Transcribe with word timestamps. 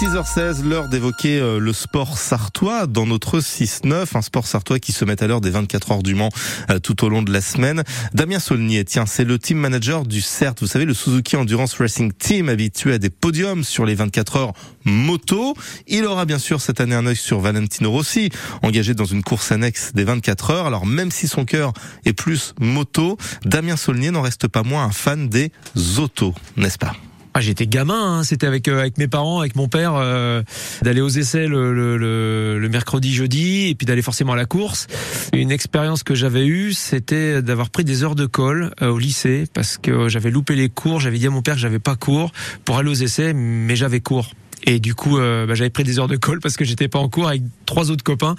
6h16, 0.00 0.64
l'heure 0.64 0.88
d'évoquer 0.88 1.38
euh, 1.40 1.58
le 1.58 1.74
sport 1.74 2.16
sartois 2.16 2.86
dans 2.86 3.04
notre 3.04 3.40
6-9, 3.40 4.16
un 4.16 4.22
sport 4.22 4.46
sartois 4.46 4.78
qui 4.78 4.92
se 4.92 5.04
met 5.04 5.22
à 5.22 5.26
l'heure 5.26 5.42
des 5.42 5.50
24 5.50 5.92
heures 5.92 6.02
du 6.02 6.14
Mans 6.14 6.30
euh, 6.70 6.78
tout 6.78 7.04
au 7.04 7.10
long 7.10 7.20
de 7.20 7.30
la 7.30 7.42
semaine. 7.42 7.82
Damien 8.14 8.38
Saulnier, 8.38 8.86
tiens, 8.86 9.04
c'est 9.04 9.24
le 9.24 9.38
team 9.38 9.58
manager 9.58 10.06
du 10.06 10.22
CERT, 10.22 10.54
vous 10.62 10.66
savez, 10.66 10.86
le 10.86 10.94
Suzuki 10.94 11.36
Endurance 11.36 11.74
Racing 11.74 12.14
Team 12.14 12.48
habitué 12.48 12.94
à 12.94 12.98
des 12.98 13.10
podiums 13.10 13.62
sur 13.62 13.84
les 13.84 13.94
24 13.94 14.36
heures 14.36 14.52
moto. 14.86 15.54
Il 15.86 16.06
aura 16.06 16.24
bien 16.24 16.38
sûr 16.38 16.62
cette 16.62 16.80
année 16.80 16.94
un 16.94 17.04
œil 17.04 17.14
sur 17.14 17.40
Valentino 17.40 17.90
Rossi, 17.90 18.30
engagé 18.62 18.94
dans 18.94 19.04
une 19.04 19.22
course 19.22 19.52
annexe 19.52 19.92
des 19.92 20.04
24 20.04 20.50
heures. 20.50 20.66
Alors 20.66 20.86
même 20.86 21.10
si 21.10 21.28
son 21.28 21.44
cœur 21.44 21.74
est 22.06 22.14
plus 22.14 22.54
moto, 22.58 23.18
Damien 23.44 23.76
Saulnier 23.76 24.12
n'en 24.12 24.22
reste 24.22 24.48
pas 24.48 24.62
moins 24.62 24.84
un 24.84 24.92
fan 24.92 25.28
des 25.28 25.52
autos, 25.98 26.34
n'est-ce 26.56 26.78
pas? 26.78 26.96
Ah, 27.32 27.40
j'étais 27.40 27.66
gamin, 27.66 28.18
hein. 28.18 28.24
c'était 28.24 28.46
avec 28.46 28.66
euh, 28.66 28.80
avec 28.80 28.98
mes 28.98 29.06
parents, 29.06 29.38
avec 29.38 29.54
mon 29.54 29.68
père, 29.68 29.94
euh, 29.94 30.42
d'aller 30.82 31.00
aux 31.00 31.08
essais 31.08 31.46
le, 31.46 31.72
le, 31.72 32.58
le, 32.58 32.68
mercredi, 32.68 33.14
jeudi, 33.14 33.68
et 33.68 33.74
puis 33.76 33.86
d'aller 33.86 34.02
forcément 34.02 34.32
à 34.32 34.36
la 34.36 34.46
course. 34.46 34.88
Une 35.32 35.52
expérience 35.52 36.02
que 36.02 36.16
j'avais 36.16 36.46
eue, 36.46 36.72
c'était 36.72 37.40
d'avoir 37.40 37.70
pris 37.70 37.84
des 37.84 38.02
heures 38.02 38.16
de 38.16 38.26
colle 38.26 38.72
euh, 38.82 38.88
au 38.88 38.98
lycée 38.98 39.44
parce 39.54 39.78
que 39.78 40.08
j'avais 40.08 40.30
loupé 40.30 40.56
les 40.56 40.68
cours. 40.68 40.98
J'avais 40.98 41.18
dit 41.18 41.28
à 41.28 41.30
mon 41.30 41.42
père 41.42 41.54
que 41.54 41.60
j'avais 41.60 41.78
pas 41.78 41.94
cours 41.94 42.32
pour 42.64 42.78
aller 42.78 42.90
aux 42.90 42.94
essais, 42.94 43.32
mais 43.32 43.76
j'avais 43.76 44.00
cours. 44.00 44.30
Et 44.64 44.78
du 44.78 44.94
coup, 44.94 45.18
euh, 45.18 45.46
bah, 45.46 45.54
j'avais 45.54 45.70
pris 45.70 45.84
des 45.84 45.98
heures 45.98 46.08
de 46.08 46.16
colle 46.16 46.40
parce 46.40 46.56
que 46.56 46.64
j'étais 46.64 46.88
pas 46.88 46.98
en 46.98 47.08
cours 47.08 47.28
avec 47.28 47.42
trois 47.66 47.90
autres 47.90 48.04
copains. 48.04 48.34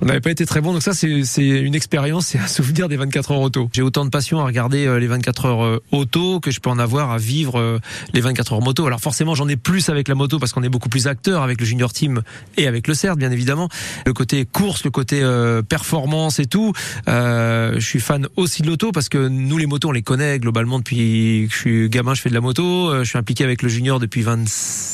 On 0.00 0.06
n'avait 0.06 0.20
pas 0.20 0.30
été 0.30 0.46
très 0.46 0.60
bons. 0.60 0.72
Donc 0.72 0.82
ça, 0.82 0.92
c'est 0.92 1.08
une 1.38 1.74
expérience, 1.74 2.26
c'est 2.26 2.38
un 2.38 2.46
souvenir 2.46 2.88
des 2.88 2.96
24 2.96 3.32
heures 3.32 3.40
auto. 3.40 3.68
J'ai 3.72 3.82
autant 3.82 4.04
de 4.04 4.10
passion 4.10 4.40
à 4.40 4.44
regarder 4.44 4.86
euh, 4.86 4.98
les 4.98 5.06
24 5.06 5.46
heures 5.46 5.64
euh, 5.64 5.82
auto 5.90 6.40
que 6.40 6.50
je 6.50 6.60
peux 6.60 6.70
en 6.70 6.78
avoir 6.78 7.10
à 7.10 7.18
vivre 7.18 7.80
les 8.12 8.20
24 8.20 8.54
heures 8.54 8.62
moto. 8.62 8.86
Alors 8.86 9.00
forcément, 9.00 9.34
j'en 9.34 9.48
ai 9.48 9.56
plus 9.56 9.88
avec 9.88 10.08
la 10.08 10.14
moto 10.14 10.38
parce 10.38 10.52
qu'on 10.52 10.62
est 10.62 10.68
beaucoup 10.68 10.88
plus 10.88 11.06
acteurs 11.06 11.42
avec 11.42 11.60
le 11.60 11.66
junior 11.66 11.92
team 11.92 12.22
et 12.56 12.66
avec 12.66 12.86
le 12.86 12.94
CERT, 12.94 13.16
bien 13.16 13.30
évidemment. 13.30 13.68
Le 14.04 14.12
côté 14.12 14.44
course, 14.44 14.84
le 14.84 14.90
côté 14.90 15.22
performance 15.68 16.38
et 16.38 16.46
tout. 16.46 16.72
je 17.06 17.78
suis 17.80 18.00
fan 18.00 18.28
aussi 18.36 18.62
de 18.62 18.68
l'auto 18.68 18.92
parce 18.92 19.08
que 19.08 19.28
nous, 19.28 19.58
les 19.58 19.66
motos, 19.66 19.88
on 19.88 19.92
les 19.92 20.02
connaît 20.02 20.38
globalement 20.38 20.78
depuis 20.78 21.46
que 21.48 21.54
je 21.54 21.58
suis 21.58 21.88
gamin. 21.88 22.14
Je 22.14 22.20
fais 22.20 22.28
de 22.28 22.34
la 22.34 22.40
moto. 22.40 22.92
je 22.98 23.08
suis 23.08 23.18
impliqué 23.18 23.44
avec 23.44 23.62
le 23.62 23.68
junior 23.68 24.00
depuis 24.00 24.22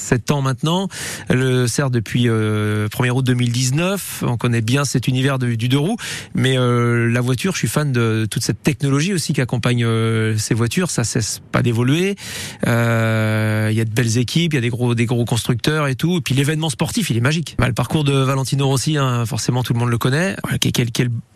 27 0.03 0.31
ans 0.33 0.43
maintenant 0.43 0.89
le 1.31 1.67
sert 1.69 1.91
depuis 1.91 2.29
euh, 2.29 2.89
1er 2.89 3.11
août 3.11 3.25
2019. 3.25 4.25
On 4.27 4.37
connaît 4.37 4.61
bien 4.61 4.85
cet 4.85 5.07
univers 5.07 5.39
du 5.39 5.69
deux 5.69 5.79
roues, 5.79 5.97
mais 6.35 6.59
euh, 6.59 7.09
la 7.09 7.21
voiture, 7.21 7.53
je 7.53 7.59
suis 7.59 7.69
fan 7.69 7.93
de 7.93 8.27
toute 8.29 8.43
cette 8.43 8.63
technologie 8.63 9.13
aussi 9.13 9.33
qui 9.33 9.41
accompagne 9.41 9.85
euh, 9.85 10.37
ces 10.37 10.55
voitures. 10.55 10.91
Ça 10.91 11.05
cesse 11.05 11.41
pas 11.53 11.63
d'évoluer. 11.63 12.17
Euh, 12.67 13.69
il 13.71 13.77
y 13.77 13.81
a 13.81 13.85
de 13.85 13.91
belles 13.91 14.19
équipes, 14.19 14.53
il 14.53 14.57
y 14.57 14.59
a 14.59 14.63
des 14.63 14.71
gros 14.71 14.95
des 14.95 15.07
gros 15.07 15.25
constructeurs 15.25 15.87
et 15.87 15.95
tout. 15.95 16.19
Et 16.19 16.21
puis 16.21 16.35
l'événement 16.35 16.71
sportif, 16.71 17.11
il 17.11 17.17
est 17.17 17.21
magique. 17.21 17.55
Bah, 17.59 17.69
le 17.69 17.75
parcours 17.75 18.05
de 18.05 18.13
Valentino 18.13 18.67
Rossi, 18.67 18.97
hein, 18.97 19.25
forcément 19.27 19.63
tout 19.63 19.73
le 19.73 19.79
monde 19.79 19.91
le 19.91 19.99
connaît. 19.99 20.37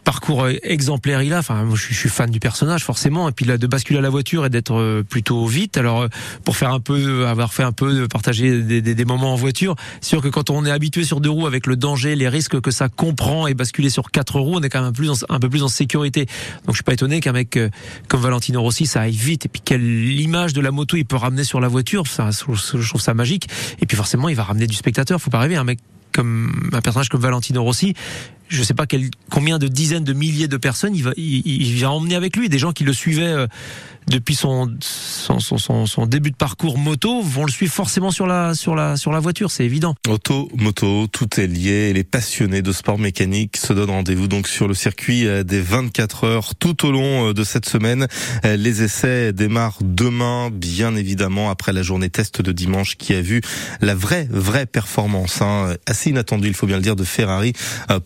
Parcours 0.06 0.46
exemplaire 0.62 1.20
il 1.20 1.32
a. 1.34 1.40
Enfin, 1.40 1.66
je, 1.74 1.92
suis 1.92 2.08
fan 2.08 2.30
du 2.30 2.38
personnage 2.38 2.84
forcément. 2.84 3.28
Et 3.28 3.32
puis 3.32 3.44
de 3.44 3.66
basculer 3.66 3.98
à 3.98 4.02
la 4.02 4.08
voiture 4.08 4.46
et 4.46 4.50
d'être 4.50 5.02
plutôt 5.02 5.44
vite. 5.46 5.76
Alors, 5.76 6.06
pour 6.44 6.56
faire 6.56 6.70
un 6.70 6.80
peu, 6.80 7.26
avoir 7.26 7.52
fait 7.52 7.64
un 7.64 7.72
peu, 7.72 7.92
de 7.92 8.06
partager 8.06 8.62
des, 8.62 9.04
moments 9.04 9.32
en 9.32 9.36
voiture. 9.36 9.74
Sûr 10.00 10.22
que 10.22 10.28
quand 10.28 10.48
on 10.48 10.64
est 10.64 10.70
habitué 10.70 11.04
sur 11.04 11.20
deux 11.20 11.30
roues 11.30 11.46
avec 11.46 11.66
le 11.66 11.76
danger, 11.76 12.14
les 12.14 12.28
risques 12.28 12.60
que 12.60 12.70
ça 12.70 12.88
comprend 12.88 13.48
et 13.48 13.54
basculer 13.54 13.90
sur 13.90 14.10
quatre 14.10 14.38
roues, 14.38 14.54
on 14.56 14.62
est 14.62 14.68
quand 14.68 14.80
même 14.80 14.92
un, 15.28 15.40
peu 15.40 15.48
plus 15.48 15.62
en 15.62 15.68
sécurité. 15.68 16.26
Donc 16.66 16.70
je 16.70 16.76
suis 16.76 16.84
pas 16.84 16.94
étonné 16.94 17.20
qu'un 17.20 17.32
mec 17.32 17.56
euh, 17.56 17.68
comme 18.08 18.20
Valentino 18.20 18.62
Rossi, 18.62 18.86
ça 18.86 19.02
aille 19.02 19.12
vite. 19.12 19.46
Et 19.46 19.48
puis 19.48 19.60
quelle 19.64 19.82
image 19.82 20.52
de 20.52 20.60
la 20.60 20.70
moto 20.70 20.96
il 20.96 21.04
peut 21.04 21.16
ramener 21.16 21.42
sur 21.42 21.60
la 21.60 21.68
voiture, 21.68 22.06
ça, 22.06 22.30
je 22.30 22.88
trouve 22.88 23.00
ça 23.00 23.14
magique. 23.14 23.48
Et 23.80 23.86
puis 23.86 23.96
forcément, 23.96 24.28
il 24.28 24.36
va 24.36 24.44
ramener 24.44 24.68
du 24.68 24.76
spectateur. 24.76 25.20
Faut 25.20 25.30
pas 25.30 25.40
rêver, 25.40 25.56
un 25.56 25.64
mec 25.64 25.80
comme 26.16 26.70
un 26.72 26.80
personnage 26.80 27.10
comme 27.10 27.20
Valentino 27.20 27.62
Rossi, 27.62 27.94
je 28.48 28.62
sais 28.62 28.74
pas 28.74 28.86
quel, 28.86 29.10
combien 29.30 29.58
de 29.58 29.68
dizaines 29.68 30.04
de 30.04 30.12
milliers 30.12 30.48
de 30.48 30.56
personnes 30.56 30.94
il 30.94 31.02
va, 31.02 31.12
il, 31.16 31.46
il 31.46 31.80
va 31.80 31.90
emmener 31.90 32.14
avec 32.14 32.36
lui, 32.36 32.48
des 32.48 32.58
gens 32.58 32.72
qui 32.72 32.84
le 32.84 32.92
suivaient 32.92 33.24
euh, 33.24 33.46
depuis 34.08 34.36
son 34.36 34.72
son, 34.80 35.40
son, 35.40 35.86
son, 35.86 36.06
début 36.06 36.30
de 36.30 36.36
parcours 36.36 36.78
moto 36.78 37.22
vont 37.22 37.44
le 37.44 37.50
suivre 37.50 37.72
forcément 37.72 38.12
sur 38.12 38.26
la 38.26 38.54
sur 38.54 38.76
la 38.76 38.96
sur 38.96 39.10
la 39.10 39.18
voiture, 39.18 39.50
c'est 39.50 39.64
évident. 39.64 39.94
Auto, 40.08 40.48
moto, 40.54 41.08
tout 41.08 41.40
est 41.40 41.48
lié. 41.48 41.92
Les 41.92 42.04
passionnés 42.04 42.62
de 42.62 42.70
sport 42.70 42.98
mécanique 42.98 43.56
se 43.56 43.72
donnent 43.72 43.90
rendez-vous 43.90 44.28
donc 44.28 44.46
sur 44.46 44.68
le 44.68 44.74
circuit 44.74 45.26
euh, 45.26 45.42
des 45.42 45.60
24 45.60 46.24
heures 46.24 46.54
tout 46.54 46.86
au 46.86 46.92
long 46.92 47.30
euh, 47.30 47.34
de 47.34 47.42
cette 47.42 47.68
semaine. 47.68 48.06
Les 48.44 48.82
essais 48.82 49.32
démarrent 49.32 49.78
demain, 49.82 50.50
bien 50.52 50.94
évidemment 50.94 51.50
après 51.50 51.72
la 51.72 51.82
journée 51.82 52.10
test 52.10 52.40
de 52.40 52.52
dimanche 52.52 52.96
qui 52.96 53.12
a 53.14 53.20
vu 53.20 53.40
la 53.80 53.94
vraie 53.94 54.28
vraie 54.30 54.66
performance 54.66 55.42
hein, 55.42 55.74
assez 55.86 56.10
inattendue, 56.10 56.48
il 56.48 56.54
faut 56.54 56.66
bien 56.66 56.76
le 56.76 56.82
dire, 56.82 56.96
de 56.96 57.04
Ferrari 57.04 57.54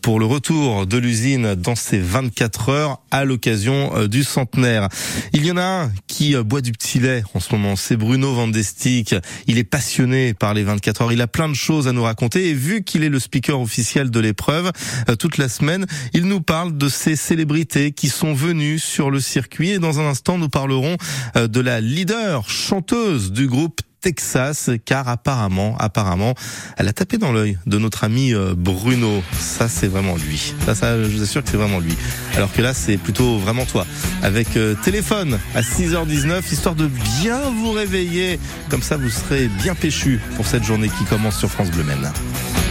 pour 0.01 0.19
le 0.19 0.25
retour 0.31 0.87
de 0.87 0.97
l'usine 0.97 1.55
dans 1.55 1.75
ces 1.75 1.99
24 1.99 2.69
heures 2.69 3.01
à 3.11 3.25
l'occasion 3.25 4.07
du 4.07 4.23
centenaire. 4.23 4.87
Il 5.33 5.45
y 5.45 5.51
en 5.51 5.57
a 5.57 5.63
un 5.63 5.91
qui 6.07 6.35
euh, 6.35 6.43
boit 6.43 6.61
du 6.61 6.71
petit 6.71 6.99
lait 6.99 7.23
en 7.33 7.39
ce 7.39 7.53
moment. 7.53 7.75
C'est 7.75 7.97
Bruno 7.97 8.33
Van 8.33 8.49
Il 8.49 9.57
est 9.57 9.63
passionné 9.63 10.33
par 10.33 10.53
les 10.53 10.63
24 10.63 11.01
heures. 11.01 11.11
Il 11.11 11.21
a 11.21 11.27
plein 11.27 11.49
de 11.49 11.53
choses 11.53 11.87
à 11.87 11.91
nous 11.91 12.03
raconter 12.03 12.49
et 12.49 12.53
vu 12.53 12.83
qu'il 12.83 13.03
est 13.03 13.09
le 13.09 13.19
speaker 13.19 13.59
officiel 13.59 14.09
de 14.09 14.19
l'épreuve 14.19 14.71
euh, 15.09 15.15
toute 15.15 15.37
la 15.37 15.49
semaine, 15.49 15.85
il 16.13 16.25
nous 16.25 16.41
parle 16.41 16.77
de 16.77 16.87
ces 16.87 17.15
célébrités 17.15 17.91
qui 17.91 18.07
sont 18.07 18.33
venues 18.33 18.79
sur 18.79 19.11
le 19.11 19.19
circuit 19.19 19.71
et 19.71 19.79
dans 19.79 19.99
un 19.99 20.05
instant 20.05 20.37
nous 20.37 20.49
parlerons 20.49 20.97
euh, 21.35 21.47
de 21.47 21.59
la 21.59 21.81
leader 21.81 22.49
chanteuse 22.49 23.31
du 23.31 23.47
groupe 23.47 23.81
Texas, 24.01 24.69
car 24.85 25.07
apparemment, 25.07 25.75
apparemment, 25.77 26.33
elle 26.77 26.87
a 26.87 26.93
tapé 26.93 27.17
dans 27.17 27.31
l'œil 27.31 27.57
de 27.67 27.77
notre 27.77 28.03
ami 28.03 28.33
euh, 28.33 28.55
Bruno. 28.57 29.21
Ça, 29.39 29.67
c'est 29.67 29.87
vraiment 29.87 30.15
lui. 30.15 30.53
Ça, 30.73 30.97
je 31.03 31.07
vous 31.07 31.21
assure 31.21 31.43
que 31.43 31.49
c'est 31.49 31.57
vraiment 31.57 31.79
lui. 31.79 31.95
Alors 32.35 32.51
que 32.51 32.61
là, 32.61 32.73
c'est 32.73 32.97
plutôt 32.97 33.37
vraiment 33.37 33.65
toi. 33.65 33.85
Avec 34.23 34.57
euh, 34.57 34.75
téléphone 34.83 35.39
à 35.53 35.61
6h19, 35.61 36.41
histoire 36.51 36.75
de 36.75 36.87
bien 37.21 37.41
vous 37.61 37.71
réveiller. 37.71 38.39
Comme 38.69 38.81
ça, 38.81 38.97
vous 38.97 39.09
serez 39.09 39.47
bien 39.47 39.75
péchu 39.75 40.19
pour 40.35 40.47
cette 40.47 40.63
journée 40.63 40.89
qui 40.89 41.05
commence 41.05 41.37
sur 41.37 41.49
France 41.49 41.69
Bleu. 41.69 41.81